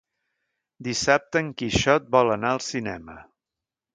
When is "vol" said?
2.17-2.35